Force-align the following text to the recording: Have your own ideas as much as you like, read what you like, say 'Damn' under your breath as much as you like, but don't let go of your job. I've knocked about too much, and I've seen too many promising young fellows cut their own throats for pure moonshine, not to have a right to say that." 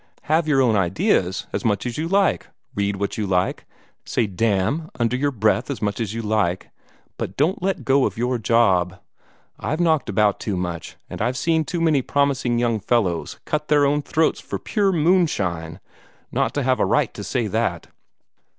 Have 0.23 0.47
your 0.47 0.63
own 0.63 0.75
ideas 0.75 1.45
as 1.53 1.63
much 1.63 1.85
as 1.85 1.95
you 1.95 2.07
like, 2.07 2.47
read 2.73 2.95
what 2.95 3.19
you 3.19 3.27
like, 3.27 3.65
say 4.03 4.25
'Damn' 4.25 4.89
under 4.99 5.15
your 5.15 5.29
breath 5.29 5.69
as 5.69 5.79
much 5.79 5.99
as 5.99 6.11
you 6.11 6.23
like, 6.23 6.71
but 7.19 7.37
don't 7.37 7.61
let 7.61 7.85
go 7.85 8.07
of 8.07 8.17
your 8.17 8.39
job. 8.39 8.99
I've 9.59 9.79
knocked 9.79 10.09
about 10.09 10.39
too 10.39 10.57
much, 10.57 10.95
and 11.07 11.21
I've 11.21 11.37
seen 11.37 11.65
too 11.65 11.81
many 11.81 12.01
promising 12.01 12.57
young 12.57 12.79
fellows 12.79 13.37
cut 13.45 13.67
their 13.67 13.85
own 13.85 14.01
throats 14.01 14.39
for 14.39 14.57
pure 14.57 14.91
moonshine, 14.91 15.79
not 16.31 16.55
to 16.55 16.63
have 16.63 16.79
a 16.79 16.85
right 16.87 17.13
to 17.13 17.23
say 17.23 17.45
that." 17.45 17.85